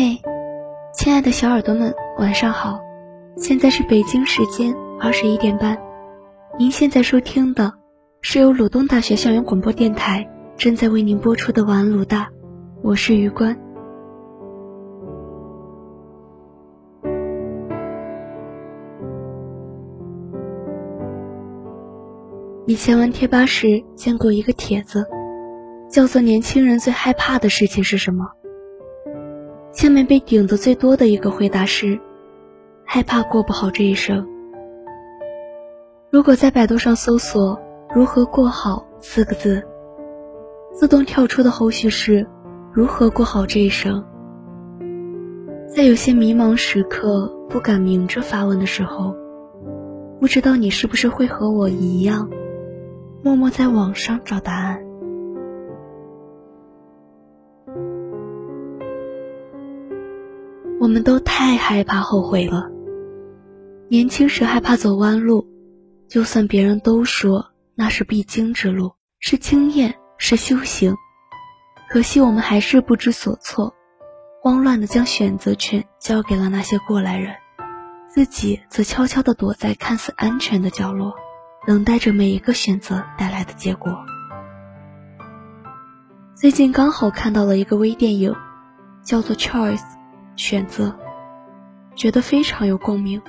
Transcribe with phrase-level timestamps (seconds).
[0.00, 0.22] 嘿，
[0.94, 2.78] 亲爱的小耳朵们，晚上好！
[3.36, 5.76] 现在是北京时间二十一点半。
[6.56, 7.72] 您现在收听的
[8.20, 10.24] 是由鲁东大学校园广播电台
[10.56, 12.28] 正在为您播出的晚安鲁大，
[12.80, 13.58] 我是余关。
[22.68, 25.04] 以前玩贴吧时见过一个帖子，
[25.90, 28.30] 叫做“年轻人最害怕的事情是什么”。
[29.72, 31.98] 下面被顶的最多的一个回答是：
[32.84, 34.26] 害怕过不好这一生。
[36.10, 37.60] 如果在百度上搜索
[37.94, 39.62] “如何过好”四个字，
[40.72, 42.26] 自动跳出的后续是
[42.72, 44.04] “如何过好这一生”。
[45.68, 49.14] 在有些迷茫时刻不敢明着发问的时候，
[50.18, 52.28] 不知道你是不是会和我一样，
[53.22, 54.87] 默默在网上找答案。
[60.80, 62.70] 我们都太害怕后悔了。
[63.88, 65.48] 年轻时害怕走弯路，
[66.08, 70.94] 就算别人都说那是必经之路，是经验，是修行，
[71.90, 73.74] 可惜我们还是不知所措，
[74.42, 77.34] 慌乱的将选择权交给了那些过来人，
[78.08, 81.14] 自己则悄悄地躲在看似安全的角落，
[81.66, 83.92] 等待着每一个选择带来的结果。
[86.36, 88.32] 最近刚好看到了一个微电影，
[89.02, 89.78] 叫做《Choice》。
[90.38, 90.96] 选择，
[91.96, 93.20] 觉得非常有共鸣。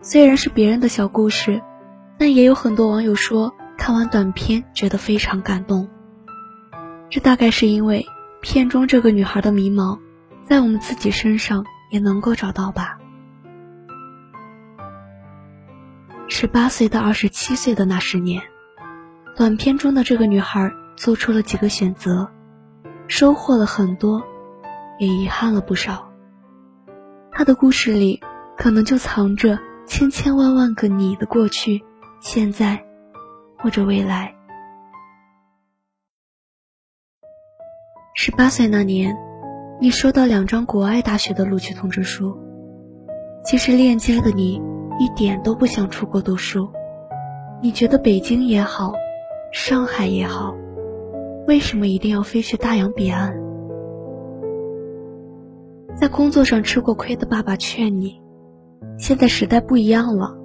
[0.00, 1.60] 虽然是别人的小故事，
[2.16, 5.88] 但也有很多网友说看完短片觉得非常感动。
[7.10, 8.06] 这大概是因为
[8.40, 9.98] 片中这个女孩的迷茫，
[10.44, 12.96] 在我们自己身上也能够找到吧。
[16.28, 18.40] 十八岁到二十七岁的那十年，
[19.34, 22.30] 短片中的这个女孩做出了几个选择，
[23.08, 24.24] 收获了很多。
[24.98, 26.10] 也遗憾了不少。
[27.30, 28.20] 他的故事里，
[28.56, 31.82] 可能就藏着千千万万个你的过去、
[32.20, 32.84] 现在，
[33.58, 34.34] 或者未来。
[38.14, 39.16] 十八岁那年，
[39.80, 42.38] 你收到两张国外大学的录取通知书。
[43.44, 44.62] 其实恋家的你，
[45.00, 46.70] 一点都不想出国读书。
[47.60, 48.94] 你觉得北京也好，
[49.52, 50.54] 上海也好，
[51.46, 53.43] 为什么一定要飞去大洋彼岸？
[55.96, 58.20] 在工作上吃过亏的爸爸劝你：
[58.98, 60.36] 现在时代不一样了，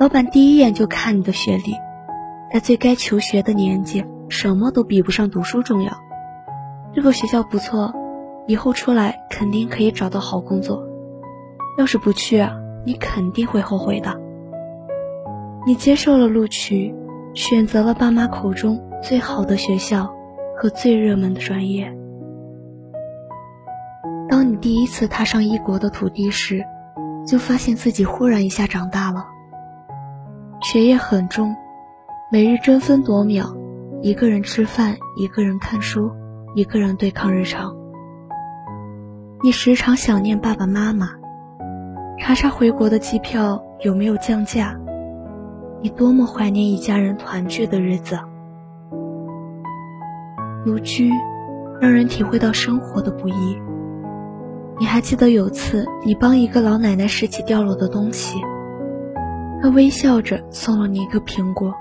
[0.00, 1.74] 老板第一眼就看你的学历，
[2.52, 5.92] 在最该求学的年纪，什么都比不上读书重要。
[6.94, 7.94] 这个学校不错，
[8.46, 10.82] 以后出来肯定可以找到好工作。
[11.78, 12.52] 要是不去啊，
[12.84, 14.20] 你肯定会后悔的。
[15.64, 16.92] 你接受了录取，
[17.34, 20.12] 选择了爸妈口中最好的学校
[20.58, 21.96] 和最热门的专业。
[24.32, 26.64] 当你第一次踏上异国的土地时，
[27.26, 29.26] 就发现自己忽然一下长大了。
[30.62, 31.54] 学业很重，
[32.32, 33.54] 每日争分夺秒，
[34.00, 36.10] 一个人吃饭，一个人看书，
[36.54, 37.76] 一个人对抗日常。
[39.42, 41.10] 你时常想念爸爸妈妈，
[42.18, 44.80] 查查回国的机票有没有降价。
[45.82, 48.18] 你多么怀念一家人团聚的日子。
[50.64, 51.10] 独居，
[51.82, 53.58] 让人体会到生活的不易。
[54.78, 58.40] 你还记得有次你帮一个老奶奶拾起掉落的东西，
[59.62, 61.72] 她微笑着送了你一个苹果。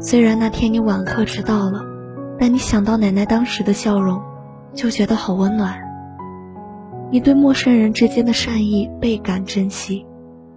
[0.00, 1.82] 虽然那天你晚课迟到了，
[2.38, 4.20] 但你想到奶奶当时的笑容，
[4.74, 5.78] 就觉得好温暖。
[7.12, 10.04] 你对陌生人之间的善意倍感珍惜，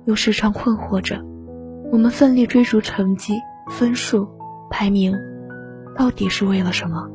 [0.05, 1.23] 又时常困惑着：
[1.91, 3.34] 我们奋力追逐成绩、
[3.69, 4.28] 分数、
[4.72, 5.16] 排名，
[5.95, 7.07] 到底是为了什么？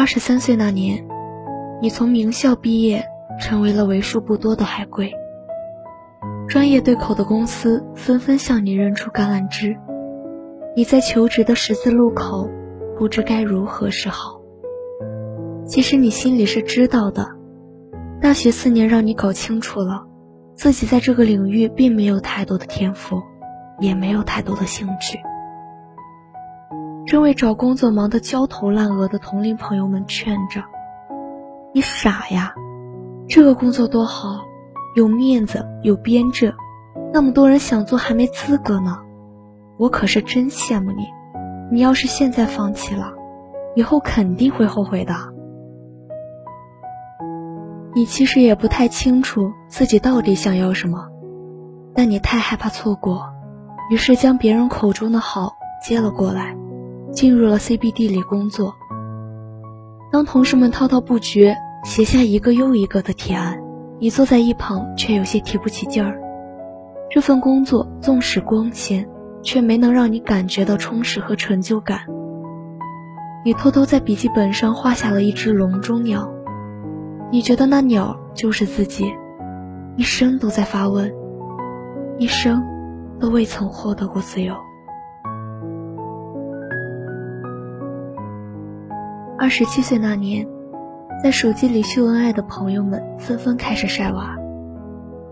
[0.00, 1.06] 二十三岁那年，
[1.82, 3.04] 你从名校毕业，
[3.38, 5.12] 成为了为数不多的海归。
[6.48, 9.76] 专业对口的公司纷纷向你扔出橄榄枝，
[10.74, 12.48] 你在求职的十字路口，
[12.98, 14.40] 不知该如何是好。
[15.66, 17.28] 其实你心里是知道的，
[18.22, 20.06] 大学四年让你搞清楚了，
[20.54, 23.20] 自己在这个领域并没有太多的天赋，
[23.78, 25.18] 也没有太多的兴趣。
[27.10, 30.62] 正为找工作忙得焦头烂额的同龄朋友们劝着
[31.74, 32.54] ：“你傻呀，
[33.26, 34.44] 这个工作多好，
[34.94, 36.54] 有面子，有编制，
[37.12, 38.96] 那么多人想做还没资格呢。
[39.76, 41.08] 我可是真羡慕你，
[41.72, 43.12] 你要是现在放弃了，
[43.74, 45.12] 以后肯定会后悔的。
[47.92, 51.08] 你其实也不太清楚自己到底想要什么，
[51.92, 53.24] 但你太害怕错过，
[53.90, 55.54] 于是将别人口中的好
[55.84, 56.56] 接了过来。”
[57.12, 58.74] 进入了 CBD 里工作。
[60.12, 63.62] 当同事们滔滔不绝写下一个又一个的提案，
[63.98, 66.20] 你坐在一旁却有些提不起劲儿。
[67.10, 69.08] 这份工作纵使光鲜，
[69.42, 72.00] 却没能让你感觉到充实和成就感。
[73.44, 76.30] 你偷偷在笔记本上画下了一只笼中鸟，
[77.32, 79.12] 你觉得那鸟就是自己，
[79.96, 81.12] 一生都在发问，
[82.18, 82.62] 一生
[83.18, 84.54] 都未曾获得过自由。
[89.40, 90.46] 二十七岁那年，
[91.24, 94.36] 在手机里秀恩爱的朋友们纷纷开始晒娃。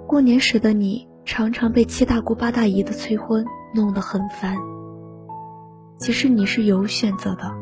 [0.06, 3.44] 过年时的你，常常被七大姑八大姨的催婚
[3.74, 4.56] 弄得很烦。
[5.98, 7.54] 其实你是有选择的。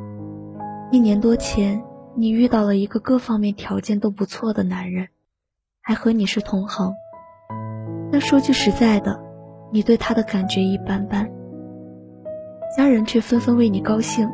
[0.92, 1.82] 一年多前，
[2.14, 5.08] 你遇到了一个各方面条件都不错的男人，
[5.82, 6.94] 还和你是同行。
[8.12, 9.20] 但说句实在的，
[9.72, 11.28] 你对他的感觉一般般。
[12.76, 14.30] 家人却纷纷为你高兴。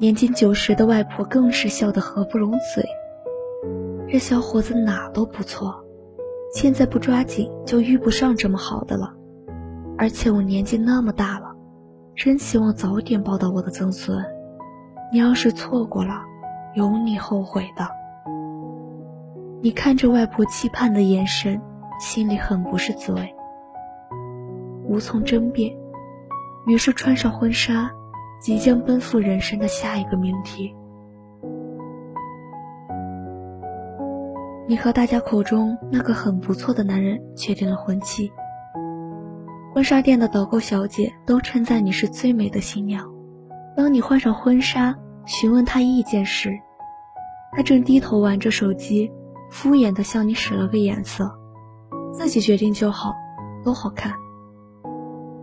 [0.00, 2.84] 年近九十的外婆更是笑得合不拢嘴。
[4.08, 5.84] 这小伙子哪都不错，
[6.54, 9.12] 现在不抓紧就遇不上这么好的了。
[9.96, 11.52] 而且我年纪那么大了，
[12.14, 14.24] 真希望早点抱到我的曾孙。
[15.12, 16.22] 你要是错过了，
[16.76, 17.88] 有你后悔的。
[19.60, 21.60] 你看着外婆期盼的眼神，
[21.98, 23.34] 心里很不是滋味，
[24.84, 25.76] 无从争辩，
[26.68, 27.90] 于是穿上婚纱。
[28.40, 30.74] 即将奔赴人生的下一个命题，
[34.66, 38.30] 你和大家口中那个很不错的男人确定了婚期。
[39.74, 43.12] 婚纱店的导购小姐都称赞你是最美的新娘。
[43.76, 44.96] 当你换上婚纱，
[45.26, 46.50] 询问他意见时，
[47.52, 49.10] 他正低头玩着手机，
[49.50, 51.30] 敷衍地向你使了个眼色，
[52.12, 53.12] 自己决定就好，
[53.64, 54.12] 都好看。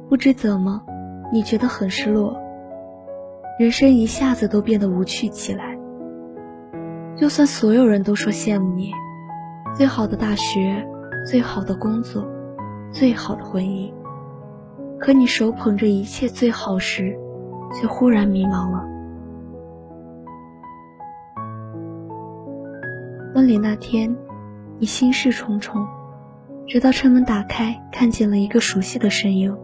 [0.10, 0.82] 不知怎么，
[1.32, 2.36] 你觉得很失落。
[3.58, 5.78] 人生一下子都变得无趣起来。
[7.16, 8.92] 就算所有人都说羡慕你，
[9.74, 10.86] 最好的大学，
[11.26, 12.28] 最好的工作，
[12.92, 13.94] 最好的婚姻，
[15.00, 17.18] 可你手捧着一切最好时，
[17.74, 18.84] 却忽然迷茫了。
[23.34, 24.14] 婚礼那天，
[24.80, 25.88] 你心事重重，
[26.68, 29.58] 直到车门打开，看见了一个熟悉的身影，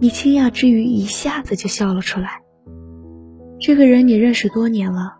[0.00, 2.43] 你惊讶之余，一下子就笑了出来。
[3.66, 5.16] 这个人你认识多年了，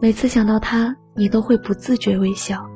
[0.00, 2.66] 每次想到他，你都会不自觉微笑。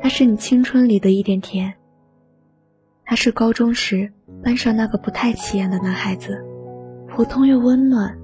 [0.00, 1.74] 他是你青春里的一点甜。
[3.04, 6.42] 他是高中时班上那个不太起眼的男孩子，
[7.06, 8.16] 普通又温暖。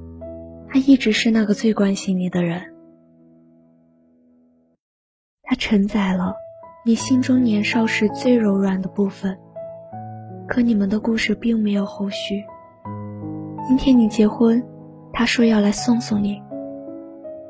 [0.70, 2.72] 他一直是那个最关心你的人。
[5.42, 6.32] 他承载了
[6.86, 9.36] 你心中年少时最柔软的部分。
[10.48, 12.42] 可你们的故事并没有后续。
[13.68, 14.66] 今天你结婚。
[15.18, 16.42] 他说要来送送你。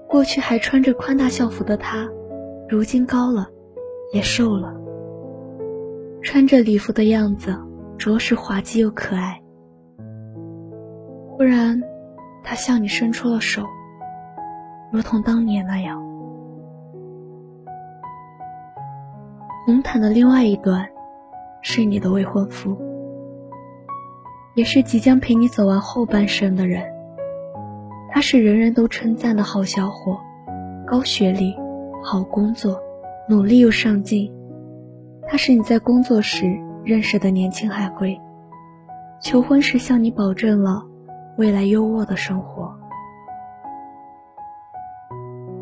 [0.08, 2.08] 过去还穿着宽大校服的他，
[2.68, 3.48] 如今高了，
[4.12, 4.72] 也瘦了。
[6.22, 7.58] 穿着礼服的样子，
[7.98, 9.42] 着实滑稽又可爱。
[11.30, 11.82] 忽然，
[12.44, 13.64] 他向你伸出了手，
[14.92, 16.00] 如同当年那样。
[19.66, 20.88] 红毯的另外一端，
[21.62, 22.80] 是你的未婚夫，
[24.54, 26.94] 也是即将陪你走完后半生的人。
[28.16, 30.18] 他是人人都称赞的好小伙，
[30.86, 31.54] 高学历，
[32.02, 32.80] 好工作，
[33.28, 34.32] 努力又上进。
[35.28, 36.46] 他是你在工作时
[36.82, 38.18] 认识的年轻海归，
[39.20, 40.82] 求婚时向你保证了
[41.36, 42.74] 未来优渥的生活。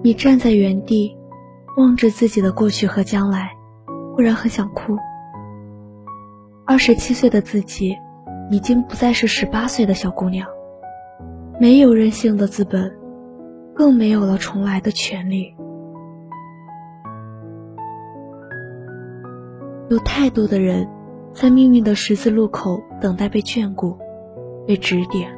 [0.05, 1.19] 你站在原地，
[1.77, 3.51] 望着自己的过去和将来，
[4.15, 4.97] 忽然很想哭。
[6.65, 7.97] 二十七岁的自己，
[8.49, 10.47] 已经不再是十八岁的小姑娘。
[11.61, 12.93] 没有任性的资本，
[13.75, 15.55] 更没有了重来的权利。
[19.89, 20.89] 有太多的人，
[21.33, 23.97] 在命运的十字路口等待被眷顾、
[24.67, 25.31] 被指点、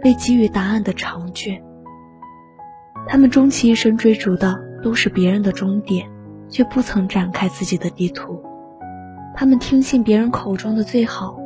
[0.00, 1.60] 被给予答案的长卷。
[3.08, 6.08] 他们终其一生追逐的都是别人的终点，
[6.48, 8.40] 却不曾展开自己的地图。
[9.34, 11.36] 他们听信别人口中的最好，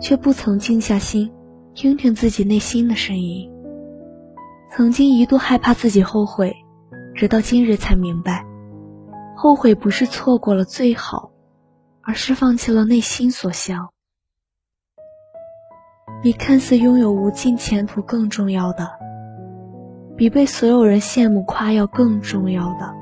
[0.00, 1.30] 却不曾静下心
[1.74, 3.51] 听听自己内心的声音。
[4.74, 6.56] 曾经一度害怕自己后悔，
[7.14, 8.46] 直到今日才明白，
[9.36, 11.30] 后悔不是错过了最好，
[12.00, 13.90] 而是放弃了内心所向。
[16.22, 18.88] 比看似拥有无尽前途更重要的，
[20.16, 22.94] 比被所有人羡慕夸耀更重要的，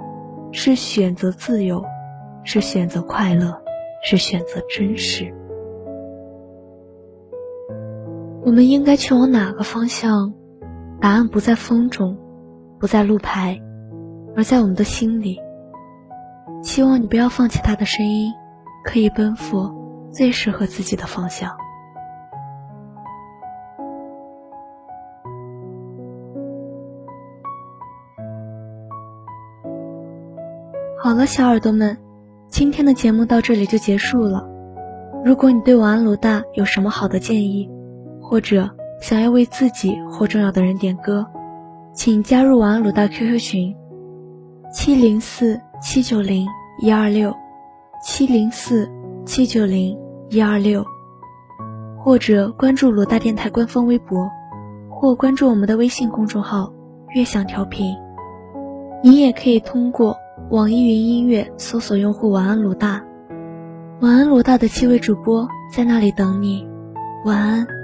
[0.50, 1.84] 是选择自由，
[2.42, 3.62] 是选择快乐，
[4.02, 5.32] 是选择真实。
[8.44, 10.34] 我们应该去往哪个方向？
[11.00, 12.19] 答案不在风中，
[12.78, 13.59] 不在路牌，
[14.37, 15.38] 而在我们的心里。
[16.62, 18.30] 希望你不要放弃他的声音，
[18.85, 19.71] 可以奔赴
[20.12, 21.50] 最适合自己的方向。
[31.02, 31.97] 好了，小耳朵们，
[32.49, 34.47] 今天的节目到这里就结束了。
[35.25, 37.71] 如果你对晚安鲁大有什么好的建议，
[38.21, 38.69] 或者
[39.00, 41.26] 想要为自己或重要的人点歌，
[41.95, 43.75] 请加入晚安鲁大 QQ 群：
[44.73, 46.47] 七零四七九零
[46.83, 47.35] 一二六，
[48.04, 48.90] 七零四
[49.25, 50.85] 七九零一二六，
[51.99, 54.28] 或者关注鲁大电台官方微博，
[54.90, 56.73] 或关注我们的微信公众号
[57.14, 57.97] “悦享调频”。
[59.02, 60.16] 你也可以通过。
[60.49, 63.00] 网易云音乐搜索用户“晚安鲁大”，
[64.02, 66.66] 晚安鲁大的七位主播在那里等你，
[67.25, 67.79] 晚安。